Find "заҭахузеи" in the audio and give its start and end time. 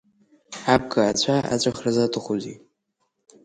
1.95-2.57